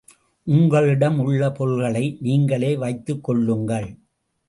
உங்களிடம் 0.47 1.19
உள்ள 1.19 1.51
பொருள்களை 1.51 2.17
நீங்களே 2.21 2.77
வைத்துக் 2.77 3.23
கொள்ளுங்கள். 3.23 3.89